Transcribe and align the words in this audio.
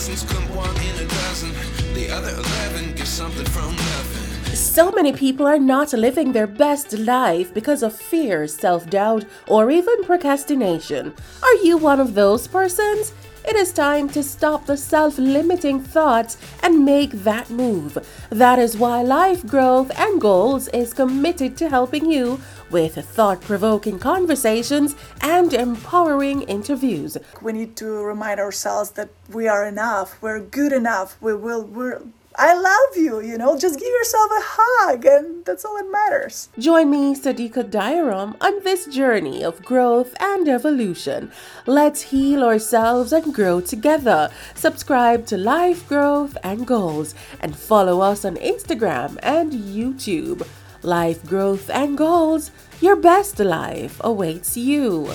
lessons, 0.00 0.32
come 0.32 0.48
one 0.56 0.74
in 0.76 0.96
a 0.96 1.06
dozen. 1.08 1.52
The 1.92 2.10
other 2.10 2.30
11 2.30 2.94
get 2.94 3.06
something 3.06 3.44
from. 3.44 3.89
So 4.70 4.92
many 4.92 5.12
people 5.12 5.48
are 5.48 5.58
not 5.58 5.92
living 5.92 6.30
their 6.30 6.46
best 6.46 6.92
life 6.92 7.52
because 7.52 7.82
of 7.82 7.92
fear, 7.92 8.46
self 8.46 8.88
doubt, 8.88 9.24
or 9.48 9.68
even 9.68 10.04
procrastination. 10.04 11.12
Are 11.42 11.54
you 11.56 11.76
one 11.76 11.98
of 11.98 12.14
those 12.14 12.46
persons? 12.46 13.12
It 13.44 13.56
is 13.56 13.72
time 13.72 14.08
to 14.10 14.22
stop 14.22 14.66
the 14.66 14.76
self 14.76 15.18
limiting 15.18 15.80
thoughts 15.82 16.38
and 16.62 16.84
make 16.84 17.10
that 17.10 17.50
move. 17.50 17.98
That 18.30 18.60
is 18.60 18.76
why 18.76 19.02
Life 19.02 19.44
Growth 19.44 19.90
and 19.98 20.20
Goals 20.20 20.68
is 20.68 20.94
committed 20.94 21.56
to 21.56 21.68
helping 21.68 22.08
you 22.08 22.40
with 22.70 22.94
thought 22.94 23.40
provoking 23.40 23.98
conversations 23.98 24.94
and 25.20 25.52
empowering 25.52 26.42
interviews. 26.42 27.16
We 27.42 27.52
need 27.52 27.74
to 27.78 27.86
remind 28.04 28.38
ourselves 28.38 28.92
that 28.92 29.10
we 29.30 29.48
are 29.48 29.66
enough, 29.66 30.22
we're 30.22 30.38
good 30.38 30.72
enough, 30.72 31.20
we 31.20 31.34
will, 31.34 31.64
we're 31.64 32.02
I 32.42 32.54
love 32.54 32.96
you, 32.96 33.20
you 33.20 33.36
know, 33.36 33.58
just 33.58 33.78
give 33.78 33.86
yourself 33.86 34.30
a 34.30 34.40
hug, 34.42 35.04
and 35.04 35.44
that's 35.44 35.62
all 35.62 35.76
that 35.76 35.92
matters. 35.92 36.48
Join 36.58 36.88
me, 36.88 37.14
Sadika 37.14 37.62
Diaram, 37.62 38.34
on 38.40 38.64
this 38.64 38.86
journey 38.86 39.44
of 39.44 39.62
growth 39.62 40.14
and 40.18 40.48
evolution. 40.48 41.32
Let's 41.66 42.00
heal 42.00 42.42
ourselves 42.42 43.12
and 43.12 43.34
grow 43.34 43.60
together. 43.60 44.30
Subscribe 44.54 45.26
to 45.26 45.36
Life 45.36 45.86
Growth 45.86 46.38
and 46.42 46.66
Goals 46.66 47.14
and 47.40 47.54
follow 47.54 48.00
us 48.00 48.24
on 48.24 48.36
Instagram 48.36 49.18
and 49.22 49.52
YouTube. 49.52 50.48
Life 50.82 51.22
Growth 51.26 51.68
and 51.68 51.98
Goals, 51.98 52.52
your 52.80 52.96
best 52.96 53.38
life 53.38 54.00
awaits 54.02 54.56
you. 54.56 55.12